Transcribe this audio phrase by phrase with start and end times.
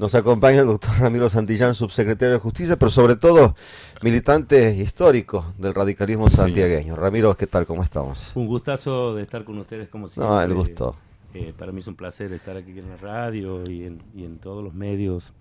[0.00, 3.54] Nos acompaña el doctor Ramiro Santillán, subsecretario de Justicia, pero sobre todo
[4.00, 6.96] militante histórico del radicalismo santiagueño.
[6.96, 7.66] Ramiro, ¿qué tal?
[7.66, 8.32] ¿Cómo estamos?
[8.34, 10.34] Un gustazo de estar con ustedes como siempre.
[10.34, 10.96] No, el gusto.
[11.34, 14.72] Eh, para mí es un placer estar aquí en la radio y en, todos los
[14.72, 15.34] medios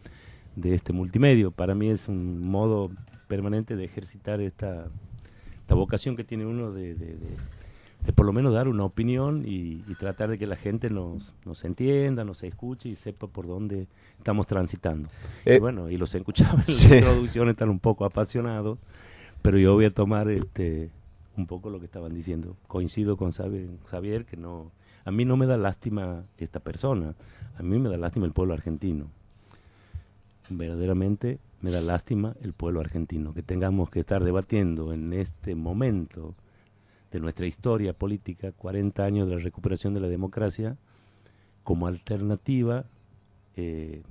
[0.57, 1.51] de este multimedio.
[1.51, 2.91] Para mí es un modo
[3.29, 4.87] permanente de ejercitar esta,
[5.69, 7.15] vocación que tiene uno de de
[8.15, 12.23] por lo menos dar una opinión y, tratar de que la gente nos, nos, entienda,
[12.23, 13.87] nos escuche y sepa por dónde
[14.17, 15.09] estamos transitando.
[15.45, 18.79] y eh, bueno, y los escuchaba en la introducción, están un poco apasionados,
[19.41, 20.89] pero yo voy a tomar este
[21.35, 22.55] un poco lo que estaban diciendo.
[22.67, 24.71] Coincido con Xavier que no,
[25.05, 27.15] a mí no me da lástima esta persona,
[27.57, 29.07] a mí me da lástima el pueblo argentino.
[30.49, 36.35] Verdaderamente me da lástima el pueblo argentino, que tengamos que estar debatiendo en este momento
[37.11, 40.77] de nuestra historia política, 40 años de la recuperación de la democracia,
[41.63, 42.85] como alternativa
[43.55, 44.03] eh,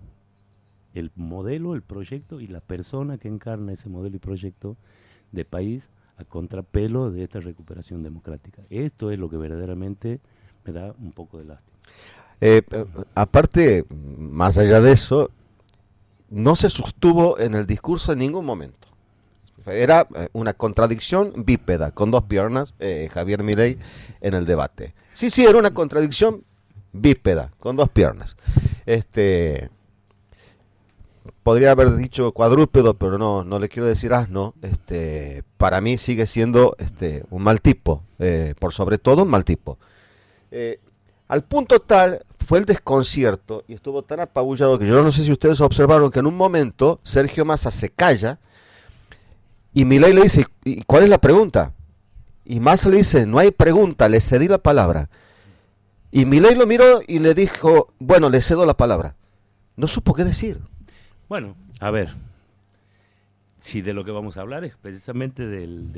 [0.95, 4.77] el modelo, el proyecto y la persona que encarna ese modelo y proyecto
[5.33, 8.63] de país a contrapelo de esta recuperación democrática.
[8.71, 10.21] Esto es lo que verdaderamente
[10.65, 11.79] me da un poco de lástima.
[12.41, 12.63] Eh,
[13.15, 13.85] aparte,
[14.19, 15.31] más allá de eso,
[16.31, 18.88] no se sostuvo en el discurso en ningún momento.
[19.71, 23.79] Era eh, una contradicción bípeda, con dos piernas, eh, Javier Milei
[24.21, 24.95] en el debate.
[25.13, 26.45] Sí, sí, era una contradicción
[26.93, 28.37] bípeda, con dos piernas.
[28.87, 29.71] Este
[31.43, 34.55] podría haber dicho cuadrúpedo, pero no, no le quiero decir asno.
[34.63, 39.45] Este, para mí sigue siendo este, un mal tipo, eh, por sobre todo un mal
[39.45, 39.79] tipo.
[41.29, 45.31] al punto tal fue el desconcierto y estuvo tan apabullado que yo no sé si
[45.31, 48.39] ustedes observaron que en un momento Sergio Massa se calla
[49.73, 51.73] y Milei le dice, ¿y cuál es la pregunta?
[52.45, 55.11] Y Massa le dice, no hay pregunta, le cedí la palabra.
[56.11, 59.15] Y Milei lo miró y le dijo, bueno, le cedo la palabra.
[59.77, 60.59] No supo qué decir.
[61.29, 62.11] Bueno, a ver,
[63.61, 65.93] si de lo que vamos a hablar es precisamente del,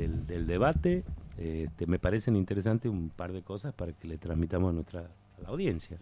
[0.45, 1.03] debate,
[1.37, 5.03] este, me parecen interesantes un par de cosas para que le transmitamos a nuestra
[5.41, 5.97] la audiencia.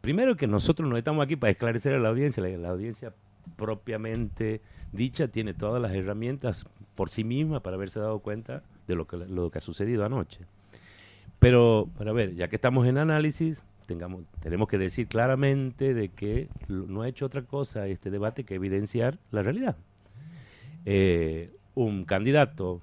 [0.00, 3.12] Primero que nosotros no estamos aquí para esclarecer a la audiencia, la audiencia
[3.56, 4.60] propiamente
[4.92, 9.16] dicha tiene todas las herramientas por sí misma para haberse dado cuenta de lo que,
[9.16, 10.40] lo que ha sucedido anoche.
[11.38, 16.48] Pero, a ver, ya que estamos en análisis, tengamos, tenemos que decir claramente de que
[16.68, 19.76] no ha hecho otra cosa este debate que evidenciar la realidad.
[20.84, 22.80] Eh, un candidato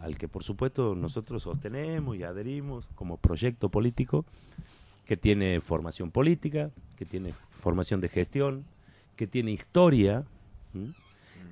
[0.00, 4.24] al que por supuesto nosotros sostenemos y adherimos como proyecto político,
[5.06, 8.64] que tiene formación política, que tiene formación de gestión,
[9.16, 10.24] que tiene historia,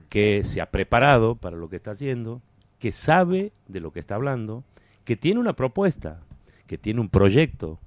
[0.08, 2.42] que se ha preparado para lo que está haciendo,
[2.78, 4.64] que sabe de lo que está hablando,
[5.04, 6.20] que tiene una propuesta,
[6.66, 7.78] que tiene un proyecto,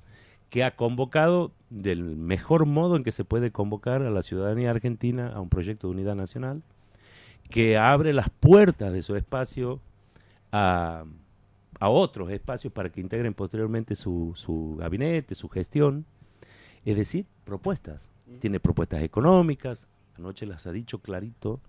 [0.50, 5.32] que ha convocado del mejor modo en que se puede convocar a la ciudadanía argentina
[5.34, 6.64] a un proyecto de unidad nacional,
[7.50, 9.80] que abre las puertas de su espacio
[10.52, 11.04] a,
[11.80, 16.06] otros espacios para que integren posteriormente su, su gabinete, su gestión,
[16.86, 18.10] es decir, propuestas
[18.40, 19.88] tiene propuestas económicas,
[20.18, 21.60] anoche las ha dicho clarito,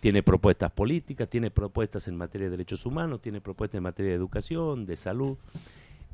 [0.00, 4.16] tiene propuestas políticas, tiene propuestas en materia de derechos humanos, tiene propuestas en materia de
[4.16, 5.36] educación, de salud,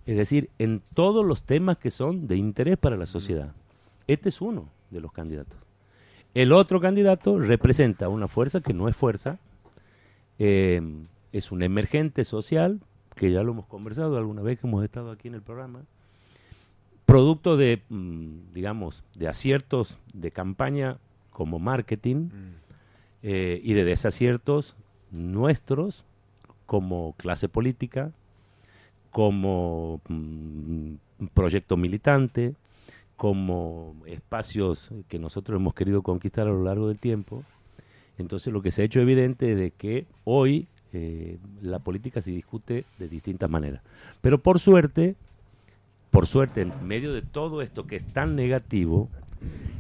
[0.07, 3.53] es decir, en todos los temas que son de interés para la sociedad.
[4.07, 5.59] Este es uno de los candidatos.
[6.35, 9.39] El otro candidato representa una fuerza que no es fuerza,
[10.39, 10.81] eh,
[11.33, 12.81] es un emergente social,
[13.17, 15.83] que ya lo hemos conversado alguna vez que hemos estado aquí en el programa,
[17.11, 20.99] producto de, mm, digamos, de aciertos de campaña
[21.31, 22.31] como marketing mm.
[23.25, 24.77] eh, y de desaciertos
[25.11, 26.05] nuestros
[26.67, 28.13] como clase política,
[29.11, 30.95] como mm,
[31.35, 32.55] proyecto militante,
[33.17, 37.43] como espacios que nosotros hemos querido conquistar a lo largo del tiempo.
[38.19, 42.31] Entonces lo que se ha hecho evidente es de que hoy eh, la política se
[42.31, 43.83] discute de distintas maneras.
[44.21, 45.17] Pero por suerte,
[46.11, 49.09] por suerte, en medio de todo esto que es tan negativo,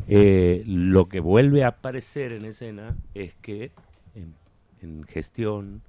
[0.08, 3.72] eh, lo que vuelve a aparecer en escena es que
[4.14, 5.82] en, gestión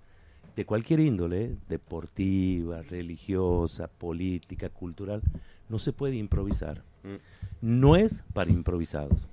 [0.55, 5.21] de cualquier índole, deportiva, religiosa, política, cultural,
[5.69, 6.83] no se puede improvisar.
[7.03, 7.15] Mm.
[7.61, 9.29] No es para improvisados.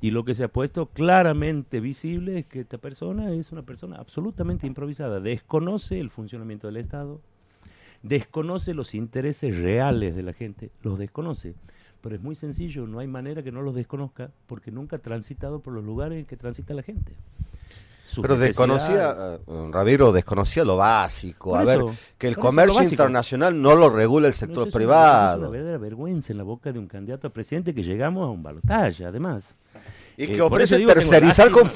[0.00, 3.96] Y lo que se ha puesto claramente visible es que esta persona es una persona
[3.98, 7.20] absolutamente improvisada, desconoce el funcionamiento del Estado,
[8.02, 11.54] desconoce los intereses reales de la gente, los desconoce.
[12.00, 15.60] Pero es muy sencillo, no hay manera que no los desconozca porque nunca ha transitado
[15.60, 17.14] por los lugares en que transita la gente.
[18.20, 21.56] Pero desconocía, uh, Ramiro, desconocía lo básico.
[21.56, 21.80] a ver,
[22.18, 25.44] que el comercio internacional no lo regula el sector privado.
[25.44, 28.30] Es una verdadera vergüenza en la boca de un candidato a presidente que llegamos a
[28.30, 29.54] un balotaje, además.
[30.16, 31.70] Y que Eh, por ofrece digo, tercerizar con,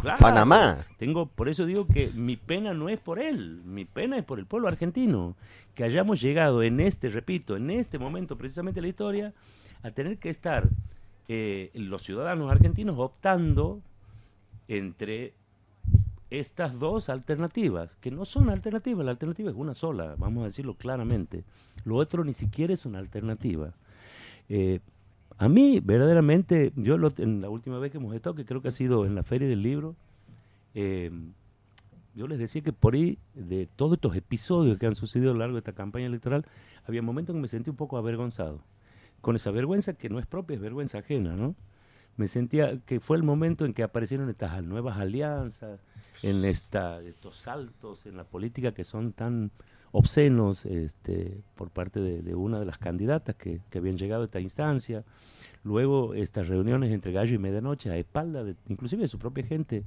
[0.00, 0.18] Claro.
[0.18, 0.86] Panamá.
[0.98, 4.38] Tengo, por eso digo que mi pena no es por él, mi pena es por
[4.38, 5.36] el pueblo argentino.
[5.74, 9.32] Que hayamos llegado en este, repito, en este momento precisamente de la historia,
[9.82, 10.68] a tener que estar
[11.28, 13.80] eh, los ciudadanos argentinos optando
[14.68, 15.34] entre
[16.30, 20.74] estas dos alternativas, que no son alternativas, la alternativa es una sola, vamos a decirlo
[20.74, 21.44] claramente.
[21.84, 23.72] Lo otro ni siquiera es una alternativa.
[24.48, 24.80] Eh,
[25.40, 28.68] a mí, verdaderamente, yo lo- en la última vez que hemos estado, que creo que
[28.68, 29.96] ha sido en la Feria del Libro,
[30.74, 31.10] eh,
[32.14, 35.40] yo les decía que por ahí, de todos estos episodios que han sucedido a lo
[35.40, 36.44] largo de esta campaña electoral,
[36.86, 38.60] había momentos en que me sentí un poco avergonzado.
[39.22, 41.54] Con esa vergüenza que no es propia, es vergüenza ajena, ¿no?
[42.18, 45.80] Me sentía que fue el momento en que aparecieron estas nuevas alianzas,
[46.22, 49.50] en esta, estos saltos en la política que son tan
[49.92, 54.24] obscenos este, por parte de, de una de las candidatas que, que habían llegado a
[54.26, 55.04] esta instancia.
[55.62, 59.84] Luego estas reuniones entre gallo y medianoche a espalda, de, inclusive de su propia gente,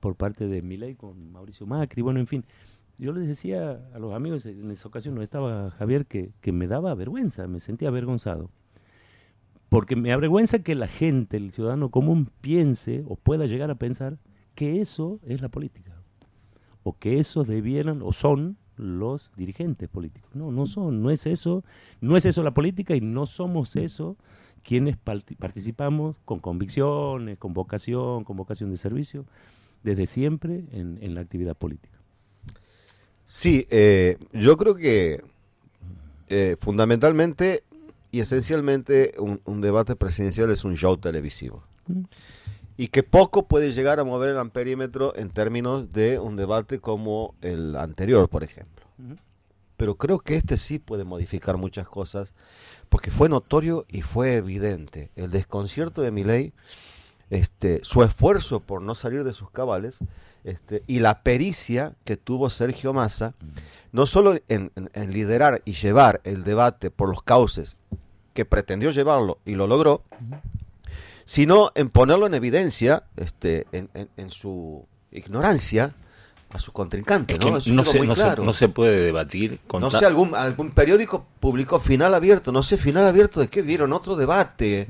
[0.00, 2.02] por parte de Milei con Mauricio Macri.
[2.02, 2.44] Bueno, en fin,
[2.98, 6.66] yo les decía a los amigos, en esa ocasión no estaba Javier, que, que me
[6.66, 8.50] daba vergüenza, me sentía avergonzado.
[9.68, 14.18] Porque me avergüenza que la gente, el ciudadano común, piense o pueda llegar a pensar
[14.54, 16.00] que eso es la política.
[16.84, 20.30] O que esos debieran o son los dirigentes políticos.
[20.34, 21.64] No, no son, no es eso,
[22.00, 24.16] no es eso la política y no somos eso
[24.62, 29.26] quienes parti- participamos con convicciones, con vocación, con vocación de servicio,
[29.82, 31.98] desde siempre en, en la actividad política.
[33.26, 35.22] Sí, eh, yo creo que
[36.28, 37.62] eh, fundamentalmente
[38.10, 41.64] y esencialmente un, un debate presidencial es un show televisivo.
[41.86, 42.02] Mm.
[42.76, 47.34] Y que poco puede llegar a mover el amperímetro en términos de un debate como
[47.40, 48.84] el anterior, por ejemplo.
[49.76, 52.32] Pero creo que este sí puede modificar muchas cosas,
[52.88, 55.10] porque fue notorio y fue evidente.
[55.16, 56.52] El desconcierto de Milei,
[57.30, 59.98] este, su esfuerzo por no salir de sus cabales,
[60.44, 63.34] este, y la pericia que tuvo Sergio Massa,
[63.92, 67.76] no solo en, en- en liderar y llevar el debate por los cauces
[68.34, 70.02] que pretendió llevarlo y lo logró,
[71.24, 75.92] sino en ponerlo en evidencia, este, en, en- en su ignorancia
[76.52, 77.34] a su contrincante.
[77.34, 77.56] Es ¿no?
[77.56, 80.70] Eso no, se, muy no, se, no se puede debatir con No sé, algún, algún
[80.70, 84.86] periódico publicó final abierto, no sé, final abierto de qué vieron, otro debate.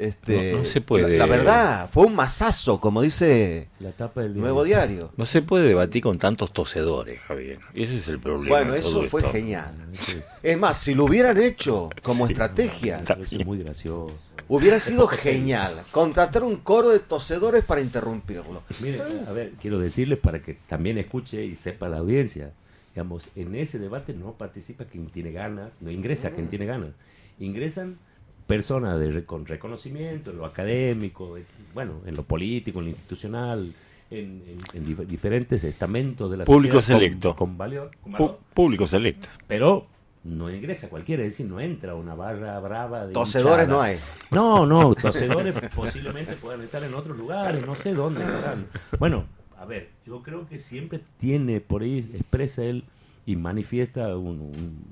[0.00, 4.22] Este, No- no se puede- La, la verdad, fue un masazo, como dice La tapa
[4.22, 5.12] del Nuevo Diario.
[5.16, 7.58] no se puede debatir con tantos tosedores, Javier.
[7.74, 8.56] Ese es el problema.
[8.56, 9.32] Bueno, eso todo fue esto.
[9.32, 9.74] genial.
[10.42, 12.32] Es- más, si lo hubieran hecho como Sí.
[12.32, 14.16] estrategia, eso es muy gracioso.
[14.48, 15.82] hubiera sido genial.
[15.92, 18.62] Contratar un coro de tosedores para interrumpirlo.
[18.80, 22.50] Mire, a ver, quiero decirles para que también escuche y sepa la audiencia.
[22.94, 26.90] Digamos, en ese debate no participa quien tiene ganas, no ingresa quien tiene ganas.
[27.38, 27.98] Ingresan
[28.50, 33.72] personas de, con reconocimiento en lo académico, eh, bueno, en lo político, en lo institucional,
[34.10, 37.36] en, en- en dif- diferentes estamentos de la Público sociedad selecto.
[37.36, 38.38] Con, valor, con Pu- valor.
[38.52, 39.28] público selecto.
[39.46, 39.86] pero
[40.24, 43.78] no ingresa cualquiera, es decir, no entra una barra brava de Tosedores hinchada.
[43.78, 43.96] no hay.
[44.30, 48.66] No, no, tosedores posiblemente puedan estar en otros lugares, no sé dónde estarán.
[48.98, 49.24] Bueno,
[49.58, 52.84] a ver, yo creo que siempre tiene, por ahí expresa él
[53.26, 54.84] y manifiesta un, un-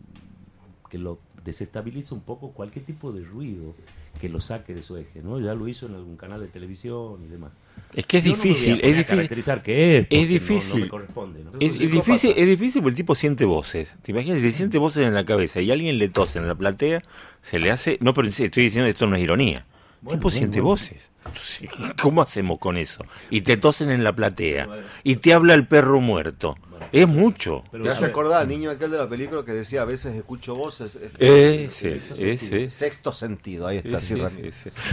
[0.89, 3.75] que lo desestabiliza un poco cualquier tipo de ruido
[4.21, 5.39] que lo saque de su eje, ¿no?
[5.41, 7.53] Ya lo hizo en algún canal de televisión y demás.
[7.95, 9.07] Es que es Yo difícil, es difícil.
[9.07, 10.81] caracterizar qué es, no- No, difícil.
[10.83, 11.51] me corresponde, ¿no?
[11.61, 13.95] Es, es difícil, es difícil porque el tipo siente voces.
[14.03, 14.41] ¿Te imaginas?
[14.41, 17.03] Si siente voces en la cabeza y alguien le tose en la platea,
[17.43, 17.99] se le hace.
[18.01, 19.65] No, pero estoy diciendo esto no es ironía.
[20.01, 20.71] Bueno, tipo siente bueno.
[20.75, 21.11] voces.
[21.27, 21.69] Entonces,
[22.03, 23.05] ¿Cómo hacemos con eso?
[23.31, 24.69] Y te tosen en la platea.
[25.03, 26.57] Y te habla el perro muerto.
[26.93, 27.65] Es mucho.
[27.73, 30.97] Pero, ver, acordar al niño aquel de la película que decía a veces escucho voces.
[31.19, 32.73] es- es-.
[32.73, 33.99] Sexto sentido, ahí está.
[34.01, 34.15] sí,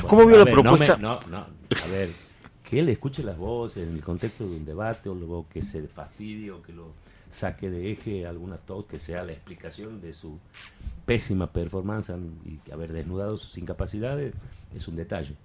[0.07, 0.97] ¿Cómo vio la ver, no me- propuesta?
[0.97, 2.09] No, no, a ver,
[2.67, 5.87] que él escuche las voces en el contexto de un debate o luego que se
[5.87, 6.91] fastidie o que lo
[7.31, 10.39] saque de eje alguna tos que sea la explicación de su
[11.05, 12.11] pésima performance
[12.45, 14.33] y haber desnudado sus incapacidades
[14.75, 15.35] es un detalle.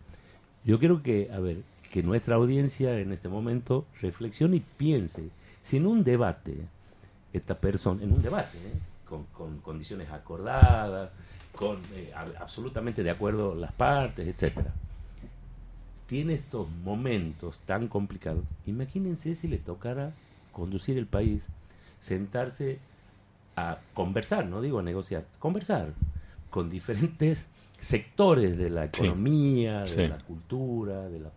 [0.64, 1.59] Yo quiero que, a ver,
[1.90, 5.31] que nuestra audiencia en este momento reflexione y piense
[5.62, 6.57] si en un debate
[7.33, 8.79] esta persona, en un debate, ¿eh?
[9.09, 11.11] con, con condiciones acordadas,
[11.55, 14.73] con eh, absolutamente de acuerdo las partes, etcétera,
[16.07, 18.45] tiene estos momentos tan complicados.
[18.67, 20.12] Imagínense si le tocara
[20.52, 21.45] conducir el país,
[22.00, 22.79] sentarse
[23.69, 25.93] a conversar, no digo a negociar, conversar
[26.50, 27.49] con diferentes
[27.79, 29.05] sectores de la Sí.
[29.05, 30.07] economía, de Sí.
[30.09, 31.31] la cultura, de la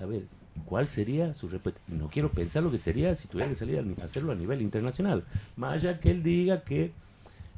[0.00, 0.22] a ver,
[0.64, 1.78] ¿cuál sería su respuesta?
[1.86, 5.24] No quiero pensar lo que sería si tuviera que salir a hacerlo a nivel internacional.
[5.56, 6.92] Más allá que él diga que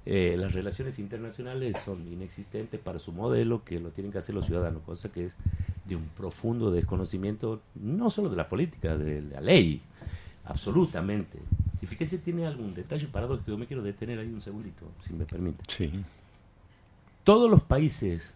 [0.07, 4.47] eh, las relaciones internacionales son inexistentes para su modelo, que lo tienen que hacer los
[4.47, 5.33] ciudadanos, cosa que es
[5.87, 9.81] de un profundo desconocimiento, no solo de la política, de la ley,
[10.45, 11.39] absolutamente.
[11.83, 15.27] Y fíjese, tiene algún detalle paradójico, yo me quiero detener ahí un segundito, si me
[15.27, 15.65] permite.
[15.67, 15.91] Sí.
[17.25, 18.35] Todos los países,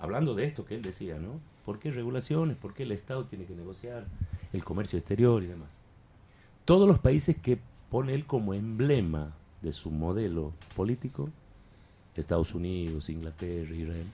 [0.00, 1.40] hablando de esto que él decía, ¿no?
[1.64, 2.56] ¿Por qué regulaciones?
[2.56, 4.06] ¿Por qué el Estado tiene que negociar
[4.52, 5.68] el comercio exterior y demás?
[6.64, 11.30] Todos los países que pone él como emblema de su modelo político,
[12.16, 14.06] Estados Unidos, Inglaterra, Israel,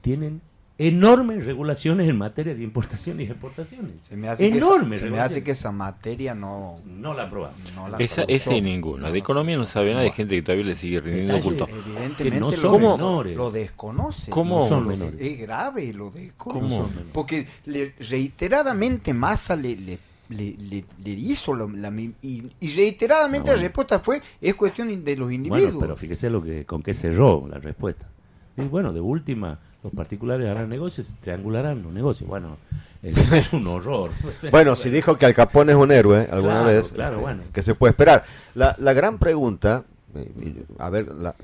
[0.00, 0.40] tienen
[0.88, 3.92] enormes regulaciones en materia de importaciones y exportaciones.
[4.08, 6.78] Se me hace, enormes que, esa, se me hace que esa materia no...
[6.86, 7.58] No la aprobamos.
[7.74, 9.08] No la esa, esa y ninguna.
[9.08, 11.68] No, de economía no sabe nada, hay gente que todavía le sigue rindiendo culto.
[11.68, 13.36] Evidentemente no son lo, menores.
[13.36, 14.30] lo desconoce.
[14.30, 14.60] ¿Cómo?
[14.60, 15.20] No son menores.
[15.20, 16.60] Es grave, lo desconoce.
[16.60, 16.88] ¿Cómo?
[17.12, 19.98] Porque le, reiteradamente Massa le, le
[20.30, 22.14] le, le, le, hizo la, la y,
[22.60, 23.56] y, reiteradamente ah, bueno.
[23.56, 25.72] la respuesta fue es cuestión de los individuos.
[25.72, 28.06] Bueno, pero fíjese lo que con qué cerró la respuesta.
[28.56, 32.28] Y bueno, de última, los particulares harán negocios, triangularán los negocios.
[32.28, 32.58] Bueno,
[33.02, 34.10] eso es un horror.
[34.50, 37.42] bueno, si dijo que Al Capone es un héroe alguna claro, vez, claro, bueno.
[37.52, 38.24] que se puede esperar.
[38.54, 39.84] La, la gran pregunta,
[40.78, 41.34] a ver, la,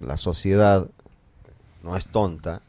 [0.00, 0.86] la sociedad
[1.82, 2.62] no es tonta.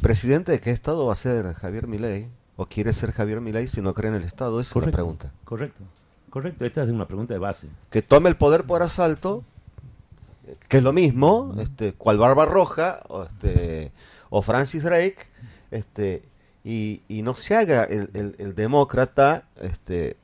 [0.00, 2.28] ¿Presidente de qué estado va a ser Javier Milei?
[2.56, 4.60] ¿O quiere ser Javier Milei si no cree en el Estado?
[4.60, 5.32] Esa correcto, es la pregunta.
[5.44, 5.84] Correcto,
[6.30, 6.64] correcto.
[6.64, 7.68] Esta es una pregunta de base.
[7.90, 9.42] Que tome el poder por asalto,
[10.68, 13.92] que es lo mismo, este, cual Barba Roja o, este,
[14.30, 15.18] o Francis Drake,
[15.70, 16.22] este,
[16.64, 20.16] y, y no se haga el, el, el demócrata este,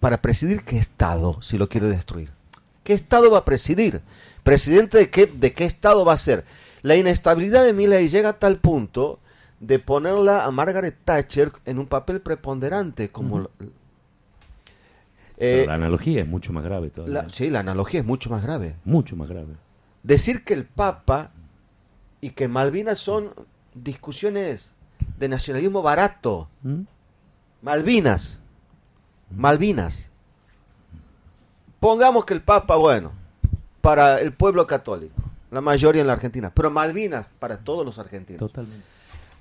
[0.00, 2.30] para presidir qué Estado si lo quiere destruir.
[2.82, 4.02] ¿Qué Estado va a presidir?
[4.42, 6.44] ¿Presidente de qué, de qué Estado va a ser?
[6.82, 9.18] La inestabilidad de Milei llega a tal punto
[9.60, 13.36] de ponerla a Margaret Thatcher en un papel preponderante como...
[13.36, 13.70] Uh -huh.
[15.36, 17.22] Eh, la analogía es mucho más grave todavía.
[17.22, 18.76] La, sí, la analogía es mucho más grave.
[18.84, 19.54] Mucho más grave.
[20.02, 21.30] Decir que el Papa
[22.20, 23.30] y que Malvinas son
[23.74, 24.70] discusiones
[25.18, 26.48] de nacionalismo barato.
[26.62, 26.82] ¿Mm?
[27.62, 28.40] Malvinas.
[29.30, 30.10] Malvinas.
[31.80, 33.12] Pongamos que el Papa, bueno,
[33.80, 38.38] para el pueblo católico, la mayoría en la Argentina, pero Malvinas para todos los argentinos.
[38.38, 38.93] Totalmente.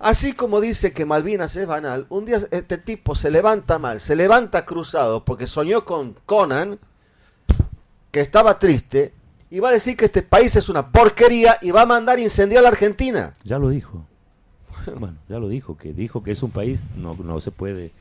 [0.04, 4.18] Así como dice que Malvinas es banal, un día este tipo se levanta mal, se
[4.18, 6.78] levanta cruzado porque soñó con Conan,
[8.12, 9.14] que estaba triste,
[9.50, 12.60] y va a decir que este país es una porquería y va a mandar incendiar
[12.60, 13.34] a la Argentina.
[13.46, 14.06] Ya lo dijo.
[15.00, 17.94] Bueno, ya lo dijo, que dijo que es un país, no, no se puede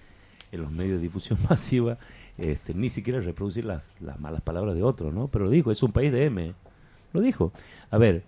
[0.51, 1.99] en los medios de difusión masiva
[2.37, 5.29] este, ni siquiera reproducir las, las malas palabras de otros, ¿no?
[5.29, 6.53] Pero lo dijo, es un país de M.
[7.13, 7.53] Lo dijo.
[7.93, 8.25] A ver,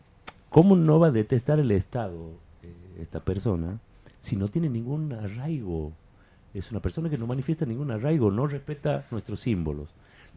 [0.49, 2.43] ¿cómo no va a detestar el Estado
[2.98, 3.78] esta persona
[4.20, 5.92] si no tiene ningún arraigo?
[6.52, 9.88] Es una persona que no manifiesta ningún arraigo, no respeta nuestros símbolos,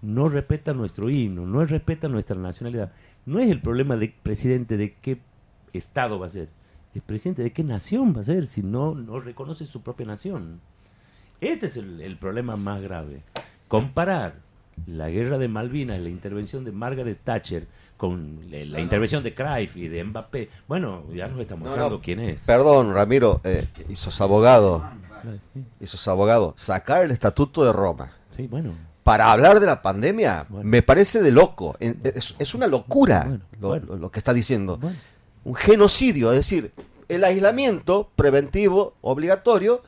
[0.02, 2.92] no respeta nuestro himno, no respeta nuestra nacionalidad.
[3.26, 5.20] No es el problema del presidente de qué
[5.74, 6.50] Estado va a ser,
[6.96, 10.60] el presidente de qué nación va a ser si no, no reconoce su propia nación.
[11.40, 13.22] Este es el, el problema más grave.
[13.68, 14.36] Comparar
[14.86, 17.68] la guerra de Malvinas, la intervención de Margaret Thatcher,
[17.98, 20.50] con la, la intervención de Cruyff y de Mbappé.
[20.68, 22.44] Bueno, ya nos está mostrando no, no, quién es.
[22.44, 24.90] Perdón, Ramiro, eh, y sos abogado.
[25.80, 26.54] Y sos abogado.
[26.58, 28.12] Sacar el Estatuto de Roma.
[28.36, 28.72] Sí, bueno.
[29.04, 30.70] Para hablar de la pandemia, bueno.
[30.70, 31.76] me parece de loco.
[31.80, 33.96] Es, es una locura bueno, lo, bueno.
[33.96, 34.80] lo, que está diciendo.
[35.44, 36.72] Un genocidio, es decir,
[37.08, 39.82] el aislamiento preventivo obligatorio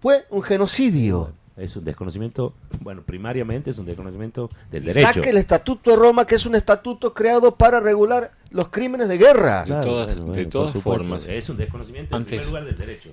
[0.00, 5.12] fue un genocidio es un desconocimiento, bueno, primariamente es un desconocimiento del y derecho.
[5.14, 9.18] Saque el Estatuto de Roma, que es un estatuto creado para regular los crímenes de
[9.18, 9.62] guerra.
[9.64, 11.28] Claro, de todas, bueno, de todas formas.
[11.28, 13.10] Es un desconocimiento Antes, en primer lugar del derecho.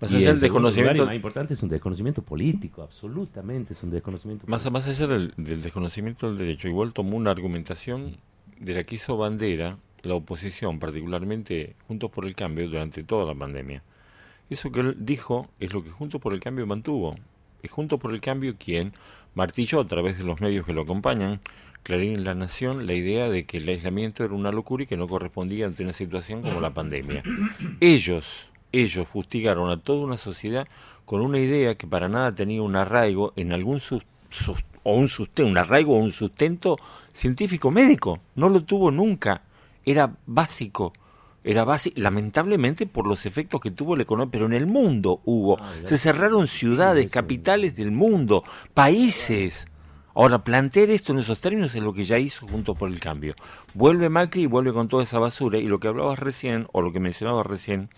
[0.00, 0.94] Más allá del desconocimiento.
[0.94, 4.72] Lugar, más importante es un desconocimiento político, absolutamente es un desconocimiento más, político.
[4.72, 8.16] Más allá del, del desconocimiento del derecho, igual tomó una argumentación
[8.58, 13.38] de la que hizo bandera la oposición, particularmente Juntos por el Cambio, durante toda la
[13.38, 13.82] pandemia.
[14.50, 17.16] Eso que él dijo es lo que Juntos por el Cambio mantuvo
[17.62, 18.92] es Junto por el Cambio quien
[19.34, 21.40] martilló a través de los medios que lo acompañan,
[21.82, 24.96] Clarín en La Nación, la idea de que el aislamiento era una locura y que
[24.96, 27.22] no correspondía ante una situación como la pandemia.
[27.80, 30.68] Ellos, ellos fustigaron a toda una sociedad
[31.04, 33.80] con una idea que para nada tenía un arraigo en algún
[34.84, 36.78] un sustento, un arraigo o un sustento
[37.12, 38.20] científico médico.
[38.34, 39.42] No lo tuvo nunca.
[39.84, 40.92] Era básico
[41.48, 45.58] era básico, lamentablemente por los efectos que tuvo la economía, pero en el mundo hubo.
[45.58, 49.66] Ah, Se cerraron ciudades, capitales del mundo, países.
[50.14, 53.34] Ahora, plantear esto en esos términos es lo que ya hizo junto por el cambio.
[53.72, 55.56] Vuelve Macri y vuelve con toda esa basura.
[55.58, 57.88] Y lo que hablabas recién, o lo que mencionaba recién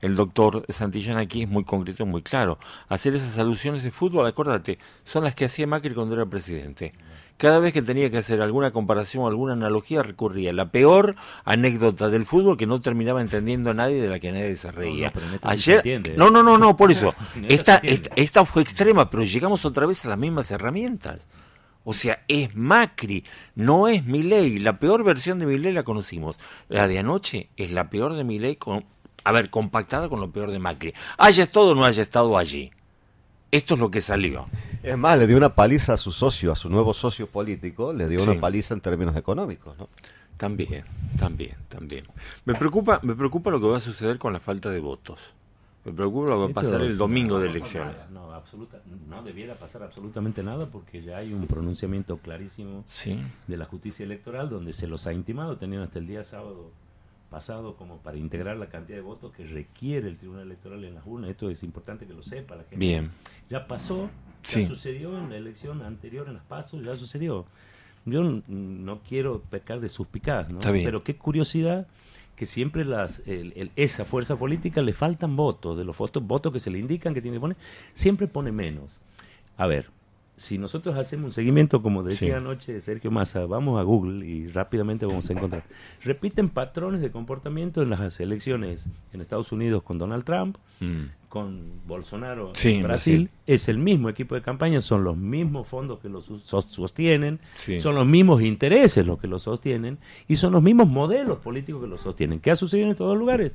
[0.00, 2.58] el doctor Santillán aquí es muy concreto, muy claro.
[2.88, 6.92] Hacer esas alusiones de fútbol, acuérdate, son las que hacía Macri cuando era presidente
[7.36, 11.16] cada vez que tenía que hacer alguna comparación o alguna analogía recurría a la peor
[11.44, 15.12] anécdota del fútbol que no terminaba entendiendo a nadie de la que nadie se reía.
[15.42, 17.14] Ayer, no, no, no, no, por eso.
[17.48, 21.26] esta, esta, esta fue extrema, pero llegamos otra vez a las mismas herramientas.
[21.88, 23.24] O sea, es Macri,
[23.54, 24.58] no es Milei.
[24.58, 26.36] La peor versión de Milei la conocimos.
[26.68, 28.84] La de anoche es la peor de Milei, con,
[29.22, 30.94] a ver, compactada con lo peor de Macri.
[31.16, 32.72] Haya estado o no haya estado allí.
[33.56, 34.46] Esto es lo que salió.
[34.82, 38.06] Es más, le dio una paliza a su socio, a su nuevo socio político, le
[38.06, 39.88] dio una paliza en términos económicos, ¿no?
[40.36, 40.84] También,
[41.18, 42.04] también, también.
[42.44, 45.20] Me preocupa, me preocupa lo que va a suceder con la falta de votos.
[45.86, 47.94] Me preocupa lo que va a pasar el domingo de elecciones.
[48.10, 52.84] No, absoluta, no debiera pasar absolutamente nada porque ya hay un pronunciamiento clarísimo
[53.46, 56.72] de la justicia electoral donde se los ha intimado, tenían hasta el día sábado
[57.30, 61.06] pasado como para integrar la cantidad de votos que requiere el Tribunal Electoral en las
[61.06, 61.30] urnas.
[61.30, 62.76] Esto es importante que lo sepa la gente.
[62.76, 63.10] Bien.
[63.50, 64.10] Ya pasó,
[64.44, 67.46] ya sucedió en la elección anterior, en las pasos, ya sucedió.
[68.04, 70.60] Yo no quiero pecar de suspicaz, ¿no?
[70.60, 71.88] Pero qué curiosidad
[72.36, 76.70] que siempre las, esa fuerza política le faltan votos, de los votos, votos que se
[76.70, 77.56] le indican que tiene que poner,
[77.94, 79.00] siempre pone menos.
[79.56, 79.90] A ver,
[80.36, 85.06] si nosotros hacemos un seguimiento, como decía anoche Sergio Massa, vamos a Google y rápidamente
[85.06, 85.64] vamos a encontrar.
[86.02, 91.28] Repiten patrones de comportamiento en las elecciones en Estados Unidos con Donald Trump, mm.
[91.30, 93.30] con Bolsonaro en Brasil.
[93.46, 97.40] Es el mismo equipo de campaña, son los mismos fondos que los sostienen,
[97.80, 101.88] son los mismos intereses los que los sostienen y son los mismos modelos políticos que
[101.88, 102.40] los sostienen.
[102.40, 103.52] ¿Qué ha sucedido en todos los lugares?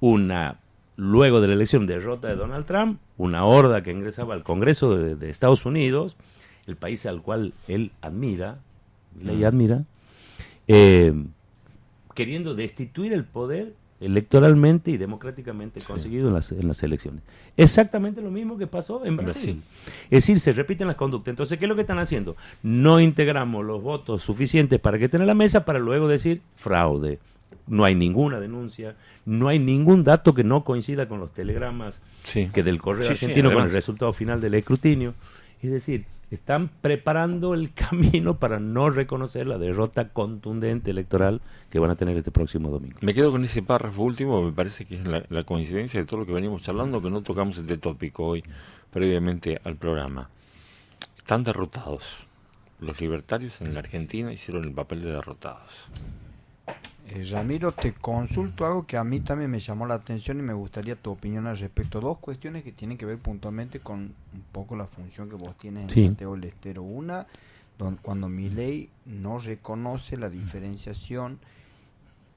[0.00, 0.58] Una
[0.98, 5.30] luego de la elección derrota de Donald Trump, una horda que ingresaba al Congreso de,
[5.30, 6.16] Estados Unidos,
[6.66, 8.58] el país al cual él admira,
[9.22, 9.84] le admira,
[10.66, 11.14] eh,
[12.14, 17.22] queriendo destituir el poder electoralmente y democráticamente conseguido en, las, en las elecciones.
[17.56, 19.62] Exactamente lo mismo que pasó en Brasil.
[20.04, 21.30] Es decir, se repiten las conductas.
[21.30, 22.36] Entonces, ¿qué es lo que están haciendo?
[22.64, 27.20] No integramos los votos suficientes para que estén en la mesa para luego decir fraude,
[27.66, 32.00] no hay ninguna denuncia, no hay ningún dato que no coincida con los telegramas
[32.32, 35.14] que del correo argentino con el resultado final del escrutinio.
[35.62, 41.90] Es decir, están preparando el camino para no reconocer la derrota contundente electoral que van
[41.90, 42.98] a tener este próximo domingo.
[43.00, 46.20] Me quedo con ese párrafo último, me parece que es la, la coincidencia de todo
[46.20, 48.44] lo que venimos charlando, que no tocamos este tópico hoy
[48.90, 50.30] previamente al programa.
[51.16, 52.26] Están derrotados.
[52.80, 55.88] Los libertarios en la Argentina hicieron el papel de derrotados.
[57.10, 60.52] Eh, Ramiro, te consulto algo que a mí también me llamó la atención y me
[60.52, 62.00] gustaría tu opinión al respecto.
[62.00, 65.84] Dos cuestiones que tienen que ver puntualmente con un poco la función que vos tienes
[65.84, 66.82] en Santiago del Estero.
[66.82, 67.26] Una,
[68.02, 71.38] cuando mi ley no reconoce la diferenciación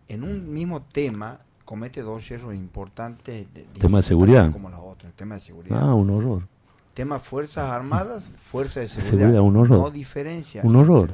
[0.08, 3.48] en un mismo tema, comete dos errores importantes.
[3.54, 4.52] De, tema de seguridad.
[4.52, 5.80] Como la otra, el tema de seguridad.
[5.82, 6.44] Ah, un horror
[7.02, 9.42] tema Fuerzas Armadas, Fuerza de Seguridad.
[9.42, 9.80] un horror.
[9.80, 10.62] No diferencia.
[10.64, 11.12] Un horror.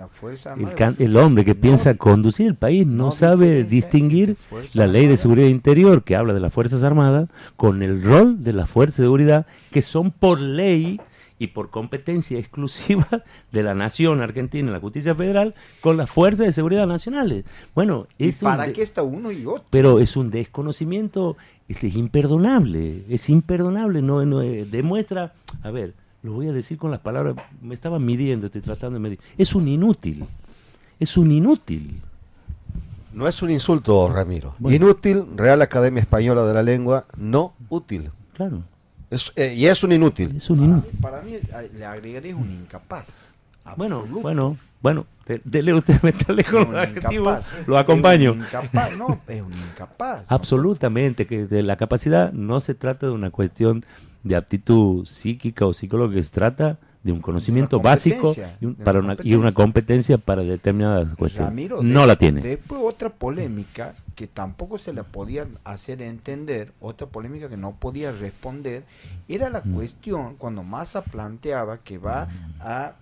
[0.99, 4.35] el, hombre que piensa conducir el país no, sabe distinguir
[4.73, 8.51] la ley de seguridad interior que habla de las Fuerzas Armadas con el rol de
[8.51, 10.99] las Fuerzas de Seguridad que son por ley
[11.39, 13.07] y por competencia exclusiva
[13.53, 17.45] de la nación argentina, la justicia federal, con las fuerzas de seguridad nacionales.
[17.75, 19.63] Bueno, es para qué está uno y otro?
[19.69, 25.93] Pero es un desconocimiento es, es imperdonable, es imperdonable, no, no eh, demuestra, a ver,
[26.23, 29.53] lo voy a decir con las palabras, me estaba midiendo, estoy tratando de medir, es
[29.55, 30.25] un inútil,
[30.99, 32.01] es un inútil.
[33.13, 34.53] No es un insulto, Ramiro.
[34.59, 38.11] Inútil, Real Academia Española de la Lengua, no útil.
[38.33, 38.61] Claro.
[39.09, 40.35] Es, eh, y es un inútil.
[40.35, 40.99] Es un inútil.
[41.01, 41.33] Para, mí,
[41.73, 43.07] le agregaré un incapaz.
[43.75, 45.05] Bueno, bueno, bueno,
[45.43, 46.73] dele usted meterle con
[47.65, 48.31] lo acompaño.
[48.31, 50.25] Es un incapaz, no, es un incapaz.
[50.27, 53.85] Absolutamente, que de la capacidad no se trata de una cuestión
[54.23, 59.35] de aptitud psíquica o psicológica, se trata de un conocimiento básico y, para una, y
[59.35, 61.69] una competencia para determinadas cuestiones.
[61.81, 62.41] no la tiene.
[62.41, 68.11] Después otra polémica que tampoco se la podía hacer entender, otra polémica que no podía
[68.11, 68.83] responder,
[69.29, 69.73] era la mm.
[69.73, 72.61] cuestión cuando Massa planteaba que va mm.
[72.61, 72.93] a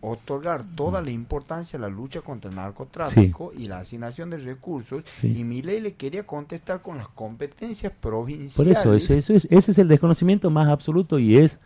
[0.00, 5.02] otorgar toda la importancia a la lucha contra el narcotráfico y la asignación de recursos
[5.22, 8.56] y mi ley le quería contestar con las competencias provinciales.
[8.56, 11.58] Por eso, eso, eso es, ese es el desconocimiento más absoluto y es,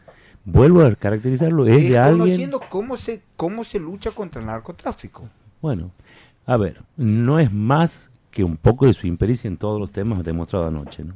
[0.45, 2.51] vuelvo a caracterizarlo, es de alguien...
[2.69, 5.29] cómo se, cómo se lucha contra el narcotráfico.
[5.61, 5.91] Bueno,
[6.47, 10.23] a ver, no es más que un poco de su impericia en todos los temas
[10.25, 11.15] demostrado anoche, ¿no?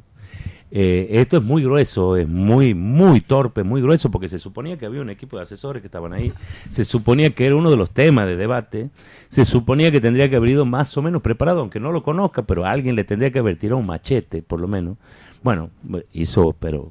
[0.77, 4.87] Eh, esto es muy grueso, es muy, muy torpe, muy grueso, porque se suponía que
[4.87, 6.33] había un equipo de asesores que estaban ahí,
[6.69, 8.91] se suponía que era uno de los temas de debate,
[9.29, 12.43] se suponía que tendría que haber ido más o menos preparado, aunque no lo conozca,
[12.43, 14.97] pero alguien le tendría que haber tirado un machete, por lo menos.
[15.45, 15.71] Bueno,
[16.13, 16.91] hizo, pero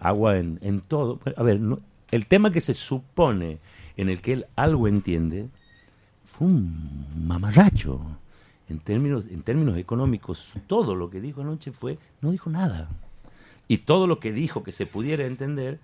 [0.00, 1.20] agua en, en todo.
[1.36, 1.60] A ver,
[2.10, 3.58] el tema que se supone
[3.96, 5.48] en el que él algo entiende,
[6.24, 8.00] fue un mamarracho.
[8.68, 12.88] En términos, en términos económicos, todo lo que dijo anoche fue, no dijo nada.
[13.70, 15.78] Y todo lo que dijo que se pudiera entender,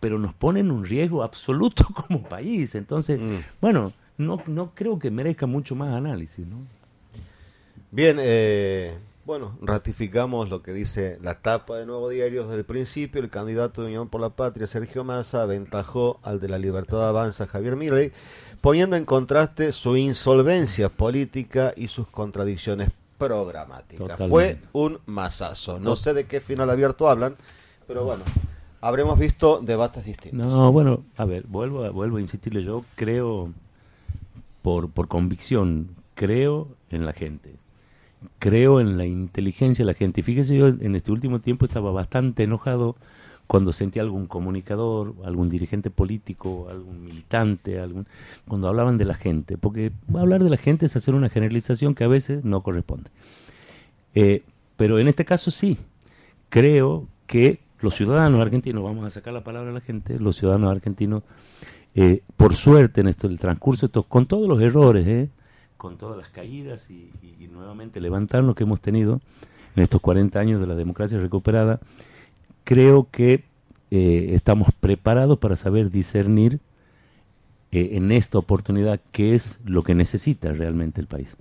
[0.00, 2.74] pero nos pone en un riesgo absoluto como país.
[2.74, 3.36] Entonces, mm.
[3.60, 6.46] bueno, no, no creo que merezca mucho más análisis.
[6.46, 6.56] ¿no?
[7.90, 13.20] Bien, eh, bueno, ratificamos lo que dice la tapa de Nuevo Diario desde el principio.
[13.20, 17.46] El candidato de Unión por la Patria, Sergio Massa, aventajó al de la Libertad Avanza,
[17.46, 18.10] Javier Milei,
[18.62, 24.16] poniendo en contraste su insolvencia política y sus contradicciones programáticas.
[24.28, 25.78] Fue un masazo.
[25.78, 27.36] No sé de qué final abierto hablan,
[27.86, 28.24] pero bueno,
[28.80, 30.46] habremos visto debates distintos.
[30.46, 33.52] No, bueno, a ver, vuelvo a, vuelvo a insistirle, yo creo,
[34.62, 37.56] por, por convicción, creo en la gente.
[38.38, 40.22] Creo en la inteligencia de la gente.
[40.22, 42.96] Fíjese, yo en este último tiempo estaba bastante enojado
[43.48, 48.06] cuando sentí algún comunicador, algún dirigente político, algún militante, algún,
[48.46, 52.04] cuando hablaban de la gente, porque hablar de la gente es hacer una generalización que
[52.04, 53.10] a veces no corresponde.
[54.14, 54.42] Eh,
[54.76, 55.78] pero en este caso sí,
[56.50, 60.70] creo que los ciudadanos argentinos, vamos a sacar la palabra a la gente, los ciudadanos
[60.70, 61.22] argentinos,
[61.94, 65.30] eh, por suerte en esto, el transcurso, esto, con todos los errores, eh,
[65.78, 67.10] con todas las caídas y,
[67.50, 69.20] nuevamente levantar lo que hemos tenido
[69.74, 71.80] en estos 40 años de la democracia recuperada,
[72.68, 73.44] creo que
[73.90, 76.60] eh, estamos preparados para saber discernir
[77.72, 81.34] eh, en esta oportunidad qué es lo que necesita realmente el país.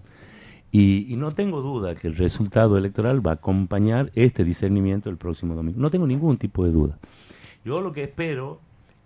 [0.71, 5.53] Y, no tengo duda que el resultado electoral va a acompañar este discernimiento el próximo
[5.53, 5.81] domingo.
[5.81, 6.97] No tengo ningún tipo de duda.
[7.65, 8.61] Yo lo que espero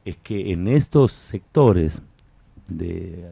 [0.06, 2.04] es que en estos sectores
[2.68, 3.32] de,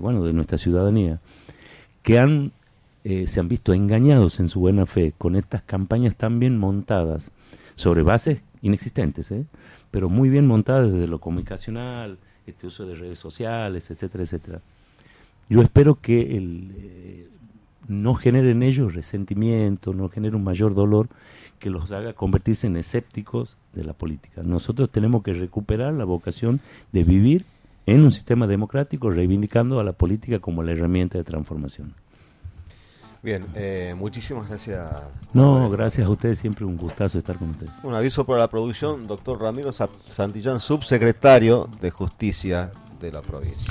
[0.00, 1.20] bueno, de nuestra ciudadanía
[2.02, 2.50] que han,
[3.04, 7.30] eh, se han visto engañados en su buena fe con estas campañas tan bien montadas,
[7.76, 9.44] sobre bases inexistentes, ¿eh?
[9.90, 14.60] pero muy bien montadas desde lo comunicacional, este uso de redes sociales, etcétera, etcétera.
[15.48, 17.28] Yo espero que el, eh,
[17.88, 21.08] no genere en ellos resentimiento, no genere un mayor dolor
[21.58, 24.42] que los haga convertirse en escépticos de la política.
[24.42, 26.60] Nosotros tenemos que recuperar la vocación
[26.92, 27.44] de vivir
[27.86, 31.94] en un sistema democrático, reivindicando a la política como la herramienta de transformación.
[33.24, 34.86] Bien, eh, muchísimas gracias.
[35.32, 37.72] No, gracias a ustedes, siempre un gustazo estar con ustedes.
[37.82, 43.56] Un aviso para la producción, doctor Ramiro Santillán, subsecretario de Justicia de la provincia.